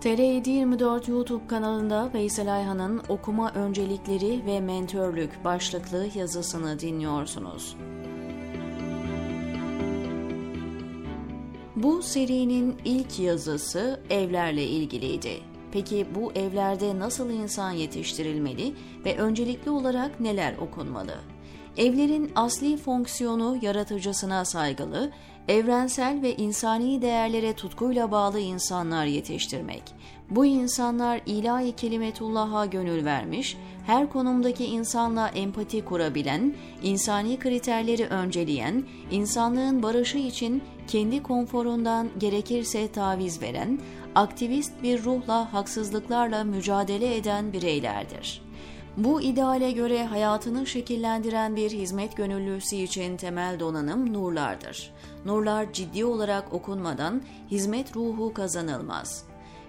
[0.00, 7.76] TR724 YouTube kanalında Veysel Ayhan'ın okuma öncelikleri ve mentörlük başlıklı yazısını dinliyorsunuz.
[11.76, 15.40] Bu serinin ilk yazısı evlerle ilgiliydi.
[15.72, 18.74] Peki bu evlerde nasıl insan yetiştirilmeli
[19.04, 21.14] ve öncelikli olarak neler okunmalı?
[21.78, 25.10] Evlerin asli fonksiyonu yaratıcısına saygılı,
[25.48, 29.82] evrensel ve insani değerlere tutkuyla bağlı insanlar yetiştirmek.
[30.30, 39.82] Bu insanlar ilahi kelimetullah'a gönül vermiş, her konumdaki insanla empati kurabilen, insani kriterleri önceleyen, insanlığın
[39.82, 43.80] barışı için kendi konforundan gerekirse taviz veren,
[44.14, 48.47] aktivist bir ruhla haksızlıklarla mücadele eden bireylerdir.
[48.96, 54.92] Bu ideale göre hayatını şekillendiren bir hizmet gönüllüsü için temel donanım nurlardır.
[55.24, 59.24] Nurlar ciddi olarak okunmadan hizmet ruhu kazanılmaz.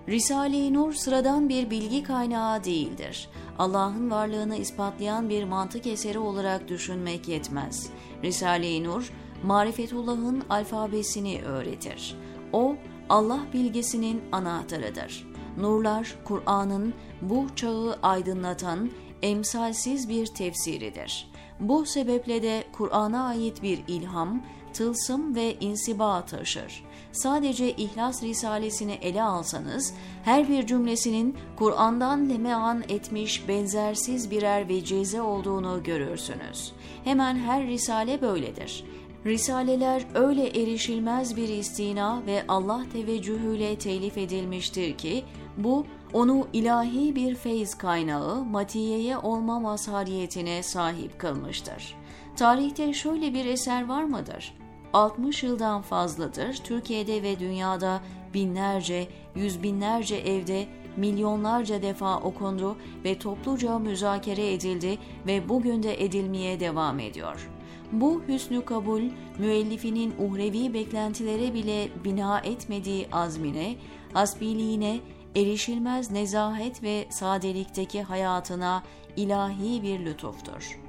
[0.07, 3.29] Risale-i Nur sıradan bir bilgi kaynağı değildir.
[3.59, 7.89] Allah'ın varlığını ispatlayan bir mantık eseri olarak düşünmek yetmez.
[8.23, 9.11] Risale-i Nur,
[9.43, 12.15] marifetullah'ın alfabesini öğretir.
[12.53, 12.75] O,
[13.09, 15.27] Allah bilgisinin anahtarıdır.
[15.57, 18.89] Nurlar, Kur'an'ın bu çağı aydınlatan,
[19.21, 21.31] emsalsiz bir tefsiridir.
[21.59, 26.83] Bu sebeple de Kur'an'a ait bir ilham, tılsım ve insiba taşır.
[27.11, 35.83] Sadece İhlas Risalesini ele alsanız, her bir cümlesinin Kur'an'dan lemean etmiş benzersiz birer vecize olduğunu
[35.83, 36.71] görürsünüz.
[37.03, 38.83] Hemen her risale böyledir.
[39.25, 45.23] Risaleler öyle erişilmez bir istina ve Allah teveccühüyle telif edilmiştir ki,
[45.57, 51.95] bu onu ilahi bir feyz kaynağı, matiyeye olma mazhariyetine sahip kılmıştır.
[52.35, 54.53] Tarihte şöyle bir eser var mıdır?
[54.93, 58.01] 60 yıldan fazladır Türkiye'de ve dünyada
[58.33, 66.59] binlerce, yüz binlerce evde milyonlarca defa okundu ve topluca müzakere edildi ve bugün de edilmeye
[66.59, 67.49] devam ediyor.
[67.91, 69.01] Bu hüsnü kabul,
[69.37, 73.75] müellifinin uhrevi beklentilere bile bina etmediği azmine,
[74.13, 74.99] hasbiliğine,
[75.35, 78.83] erişilmez nezahet ve sadelikteki hayatına
[79.17, 80.79] ilahi bir lütuftur.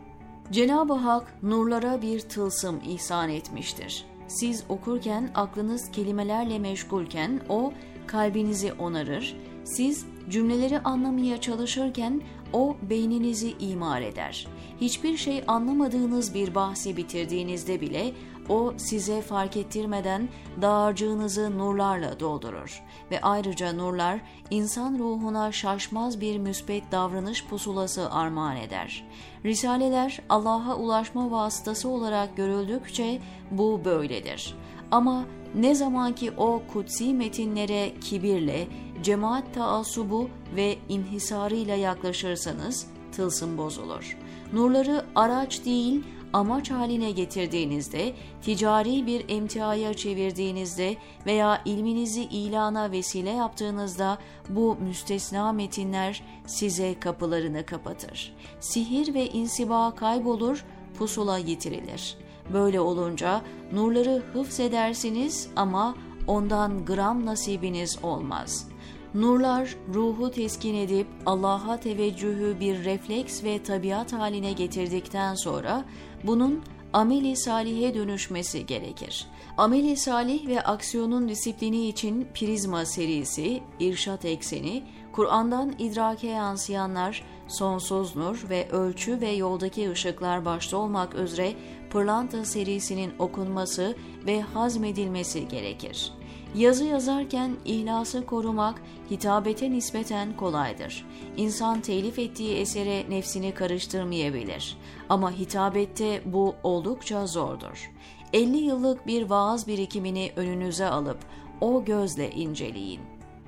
[0.50, 4.04] Cenab-ı Hak nurlara bir tılsım ihsan etmiştir.
[4.28, 7.72] Siz okurken aklınız kelimelerle meşgulken o
[8.06, 14.46] kalbinizi onarır, siz cümleleri anlamaya çalışırken o beyninizi imar eder.
[14.80, 18.12] Hiçbir şey anlamadığınız bir bahsi bitirdiğinizde bile
[18.50, 20.28] o size fark ettirmeden
[20.62, 29.04] dağarcığınızı nurlarla doldurur ve ayrıca nurlar insan ruhuna şaşmaz bir müsbet davranış pusulası armağan eder.
[29.44, 34.54] Risaleler Allah'a ulaşma vasıtası olarak görüldükçe bu böyledir.
[34.90, 35.24] Ama
[35.54, 38.68] ne zaman ki o kutsi metinlere kibirle,
[39.02, 44.18] cemaat taassubu ve inhisarıyla yaklaşırsanız tılsım bozulur.
[44.52, 50.96] Nurları araç değil, amaç haline getirdiğinizde, ticari bir emtiaya çevirdiğinizde
[51.26, 54.18] veya ilminizi ilana vesile yaptığınızda
[54.48, 58.34] bu müstesna metinler size kapılarını kapatır.
[58.60, 60.64] Sihir ve insiba kaybolur,
[60.98, 62.16] pusula yitirilir.
[62.52, 63.42] Böyle olunca
[63.72, 65.94] nurları hıfz edersiniz ama
[66.26, 68.70] ondan gram nasibiniz olmaz.''
[69.14, 75.84] Nurlar ruhu teskin edip Allah'a teveccühü bir refleks ve tabiat haline getirdikten sonra
[76.25, 79.26] bunun ameli salihe dönüşmesi gerekir.
[79.56, 84.82] Ameli salih ve aksiyonun disiplini için Prizma serisi, İrşat Ekseni,
[85.12, 91.53] Kur'an'dan idrake yansıyanlar, Sonsuz Nur ve Ölçü ve Yoldaki ışıklar başta olmak üzere
[91.91, 96.12] Pırlanta serisinin okunması ve hazmedilmesi gerekir.
[96.54, 101.06] Yazı yazarken ihlası korumak hitabete nispeten kolaydır.
[101.36, 104.76] İnsan telif ettiği esere nefsini karıştırmayabilir.
[105.08, 107.90] Ama hitabette bu oldukça zordur.
[108.32, 111.18] 50 yıllık bir vaaz birikimini önünüze alıp
[111.60, 113.00] o gözle inceleyin.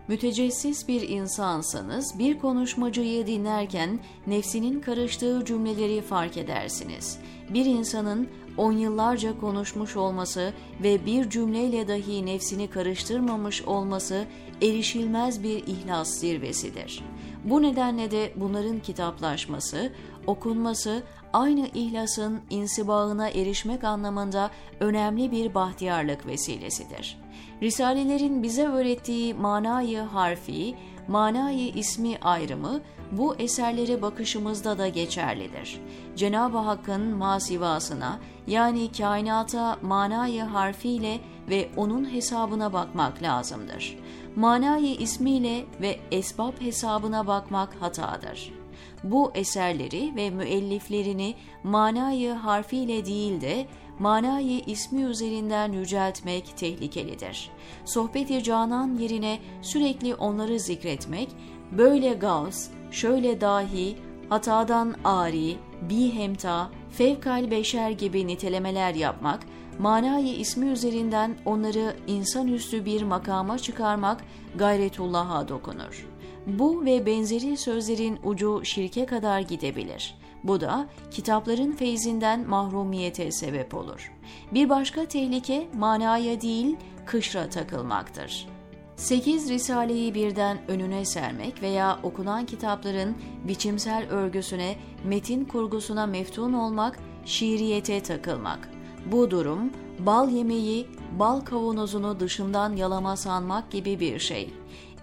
[0.08, 7.18] Mütecessis bir insansanız bir konuşmacıyı dinlerken nefsinin karıştığı cümleleri fark edersiniz.
[7.50, 10.52] Bir insanın on yıllarca konuşmuş olması
[10.82, 14.24] ve bir cümleyle dahi nefsini karıştırmamış olması
[14.62, 17.04] erişilmez bir ihlas zirvesidir.
[17.44, 19.92] Bu nedenle de bunların kitaplaşması,
[20.26, 21.02] okunması
[21.32, 24.50] aynı ihlasın insibağına erişmek anlamında
[24.80, 27.21] önemli bir bahtiyarlık vesilesidir.
[27.62, 30.74] Risalelerin bize öğrettiği manayı harfi,
[31.08, 32.80] manayı ismi ayrımı
[33.12, 35.80] bu eserlere bakışımızda da geçerlidir.
[36.16, 41.20] Cenab-ı Hakk'ın masivasına yani kainata manayı harfiyle
[41.50, 43.96] ve onun hesabına bakmak lazımdır.
[44.36, 48.52] Manayı ismiyle ve esbab hesabına bakmak hatadır.
[49.04, 51.34] Bu eserleri ve müelliflerini
[51.64, 53.66] manayı harfiyle değil de
[54.02, 57.50] manayı ismi üzerinden yüceltmek tehlikelidir.
[57.84, 61.28] Sohbeti canan yerine sürekli onları zikretmek,
[61.72, 63.96] böyle gavs, şöyle dahi,
[64.28, 65.56] hatadan ari,
[65.90, 69.40] bihemta, fevkal beşer gibi nitelemeler yapmak,
[69.78, 74.24] manayı ismi üzerinden onları insanüstü bir makama çıkarmak
[74.54, 76.06] gayretullah'a dokunur.
[76.46, 80.14] Bu ve benzeri sözlerin ucu şirke kadar gidebilir.
[80.44, 84.12] Bu da kitapların feyzinden mahrumiyete sebep olur.
[84.54, 88.48] Bir başka tehlike manaya değil, kışra takılmaktır.
[88.96, 98.02] Sekiz risaleyi birden önüne sermek veya okunan kitapların biçimsel örgüsüne, metin kurgusuna meftun olmak, şiiriyete
[98.02, 98.68] takılmak.
[99.06, 104.54] Bu durum, bal yemeği, bal kavanozunu dışından yalama sanmak gibi bir şey.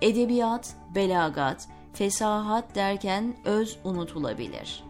[0.01, 4.88] Edebiyat, belagat, fesahat derken öz unutulabilir.''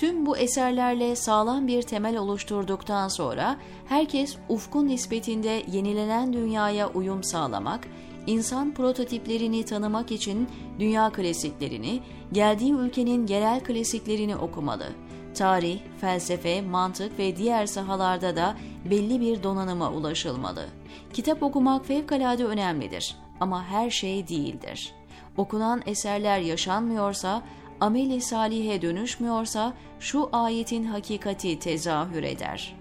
[0.00, 3.56] Tüm bu eserlerle sağlam bir temel oluşturduktan sonra
[3.88, 7.88] herkes ufkun nispetinde yenilenen dünyaya uyum sağlamak,
[8.26, 10.48] insan prototiplerini tanımak için
[10.78, 12.00] dünya klasiklerini,
[12.32, 14.86] geldiği ülkenin yerel klasiklerini okumalı.
[15.34, 18.56] Tarih, felsefe, mantık ve diğer sahalarda da
[18.90, 20.66] belli bir donanıma ulaşılmalı.
[21.12, 24.92] Kitap okumak fevkalade önemlidir ama her şey değildir.
[25.36, 27.42] Okunan eserler yaşanmıyorsa
[27.80, 32.76] ameli salihe dönüşmüyorsa şu ayetin hakikati tezahür eder.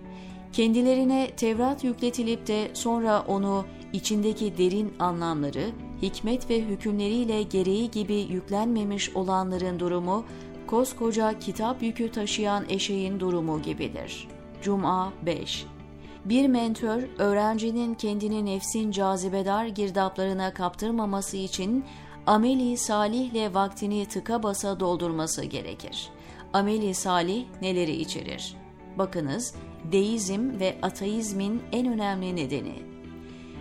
[0.54, 5.66] Kendilerine Tevrat yükletilip de sonra onu içindeki derin anlamları,
[6.02, 10.26] hikmet ve hükümleriyle gereği gibi yüklenmemiş olanların durumu,
[10.68, 14.28] koskoca kitap yükü taşıyan eşeğin durumu gibidir.
[14.62, 15.66] Cuma 5
[16.26, 21.86] bir mentör, öğrencinin kendini nefsin cazibedar girdaplarına kaptırmaması için
[22.30, 26.10] ameli salihle vaktini tıka basa doldurması gerekir.
[26.54, 28.56] Ameli salih neleri içerir?
[28.98, 29.56] Bakınız,
[29.92, 32.76] deizm ve ateizmin en önemli nedeni.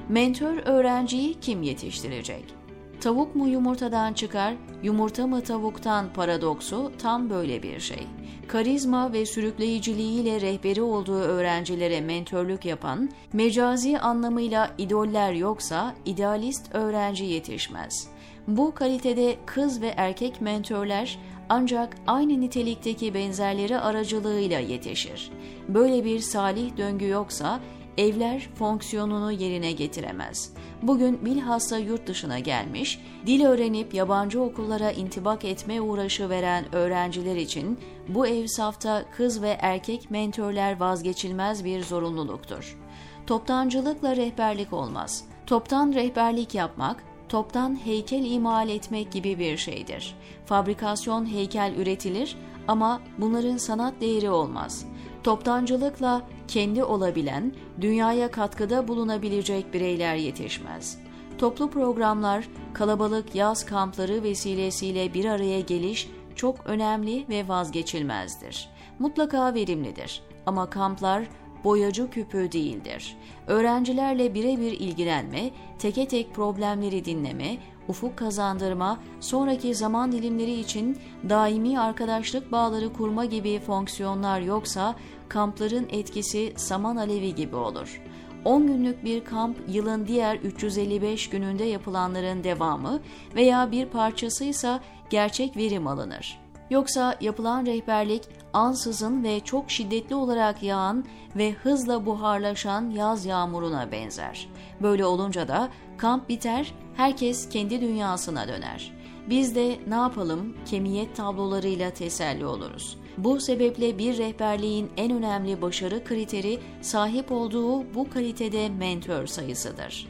[0.08, 2.57] Mentör öğrenciyi kim yetiştirecek?
[3.00, 8.06] Tavuk mu yumurtadan çıkar, yumurta mı tavuktan paradoksu tam böyle bir şey.
[8.48, 18.18] Karizma ve sürükleyiciliğiyle rehberi olduğu öğrencilere mentörlük yapan, mecazi anlamıyla idoller yoksa idealist öğrenci yetişmez.''
[18.48, 21.18] Bu kalitede kız ve erkek mentörler
[21.48, 25.30] ancak aynı nitelikteki benzerleri aracılığıyla yetişir.
[25.68, 27.60] Böyle bir salih döngü yoksa
[27.98, 30.52] evler fonksiyonunu yerine getiremez.
[30.82, 37.78] Bugün bilhassa yurt dışına gelmiş, dil öğrenip yabancı okullara intibak etme uğraşı veren öğrenciler için
[38.08, 42.78] bu ev safta kız ve erkek mentörler vazgeçilmez bir zorunluluktur.
[43.26, 45.24] Toptancılıkla rehberlik olmaz.
[45.46, 50.16] Toptan rehberlik yapmak, toptan heykel imal etmek gibi bir şeydir.
[50.46, 52.36] Fabrikasyon heykel üretilir
[52.68, 54.84] ama bunların sanat değeri olmaz.
[55.24, 60.98] Toptancılıkla kendi olabilen, dünyaya katkıda bulunabilecek bireyler yetişmez.
[61.38, 68.68] Toplu programlar, kalabalık yaz kampları vesilesiyle bir araya geliş çok önemli ve vazgeçilmezdir.
[68.98, 71.24] Mutlaka verimlidir ama kamplar
[71.64, 73.16] boyacı küpü değildir.
[73.46, 77.58] Öğrencilerle birebir ilgilenme, teke tek problemleri dinleme,
[77.88, 84.94] ufuk kazandırma, sonraki zaman dilimleri için daimi arkadaşlık bağları kurma gibi fonksiyonlar yoksa
[85.28, 88.02] kampların etkisi saman alevi gibi olur.
[88.44, 93.00] 10 günlük bir kamp yılın diğer 355 gününde yapılanların devamı
[93.34, 94.80] veya bir parçasıysa
[95.10, 96.40] gerçek verim alınır.
[96.70, 98.22] Yoksa yapılan rehberlik
[98.58, 101.04] ansızın ve çok şiddetli olarak yağan
[101.36, 104.48] ve hızla buharlaşan yaz yağmuruna benzer.
[104.82, 108.92] Böyle olunca da kamp biter, herkes kendi dünyasına döner.
[109.30, 112.98] Biz de ne yapalım kemiyet tablolarıyla teselli oluruz.
[113.18, 120.08] Bu sebeple bir rehberliğin en önemli başarı kriteri sahip olduğu bu kalitede mentör sayısıdır.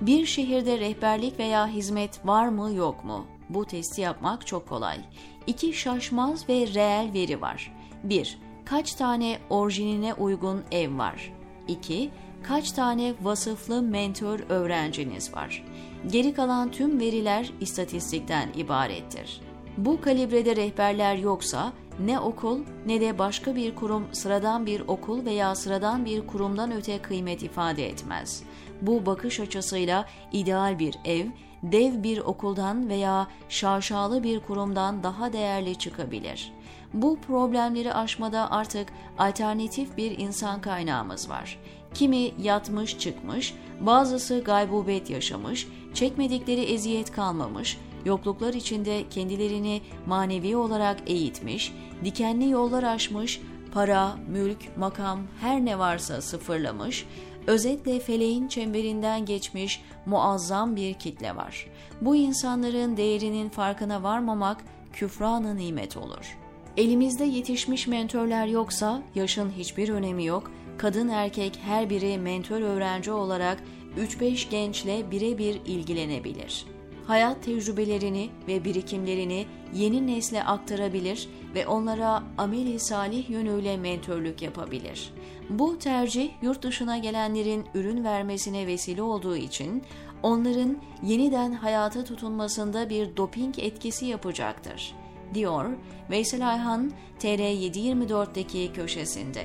[0.00, 3.26] Bir şehirde rehberlik veya hizmet var mı yok mu?
[3.48, 4.98] Bu testi yapmak çok kolay.
[5.46, 7.73] İki şaşmaz ve reel veri var.
[8.04, 8.38] 1.
[8.64, 11.32] Kaç tane orijinine uygun ev var?
[11.68, 12.10] 2.
[12.42, 15.64] Kaç tane vasıflı mentor öğrenciniz var?
[16.12, 19.40] Geri kalan tüm veriler istatistikten ibarettir.
[19.76, 25.54] Bu kalibrede rehberler yoksa ne okul ne de başka bir kurum sıradan bir okul veya
[25.54, 28.42] sıradan bir kurumdan öte kıymet ifade etmez.
[28.82, 31.26] Bu bakış açısıyla ideal bir ev,
[31.62, 36.52] dev bir okuldan veya şaşalı bir kurumdan daha değerli çıkabilir.
[36.94, 41.58] Bu problemleri aşmada artık alternatif bir insan kaynağımız var.
[41.94, 51.72] Kimi yatmış çıkmış, bazısı gaybubet yaşamış, çekmedikleri eziyet kalmamış, yokluklar içinde kendilerini manevi olarak eğitmiş,
[52.04, 53.40] dikenli yollar aşmış,
[53.72, 57.06] para, mülk, makam her ne varsa sıfırlamış,
[57.46, 61.66] özetle feleğin çemberinden geçmiş muazzam bir kitle var.
[62.00, 66.43] Bu insanların değerinin farkına varmamak küfranı nimet olur.
[66.76, 73.62] Elimizde yetişmiş mentörler yoksa yaşın hiçbir önemi yok, kadın erkek her biri mentör öğrenci olarak
[73.98, 76.66] 3-5 gençle birebir ilgilenebilir.
[77.06, 85.12] Hayat tecrübelerini ve birikimlerini yeni nesle aktarabilir ve onlara ameli salih yönüyle mentörlük yapabilir.
[85.50, 89.82] Bu tercih yurt dışına gelenlerin ürün vermesine vesile olduğu için
[90.22, 94.94] onların yeniden hayata tutunmasında bir doping etkisi yapacaktır,
[95.34, 95.64] diyor
[96.10, 99.44] Veysel Ayhan TR724'deki köşesinde.